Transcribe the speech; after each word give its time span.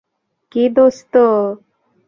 কি, 0.51 0.63
দোস্ত? 0.75 1.13